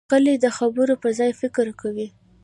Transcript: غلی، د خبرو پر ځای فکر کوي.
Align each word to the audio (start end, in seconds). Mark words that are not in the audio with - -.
غلی، 0.09 0.35
د 0.43 0.45
خبرو 0.57 0.93
پر 1.01 1.11
ځای 1.19 1.31
فکر 1.41 1.65
کوي. 1.81 2.07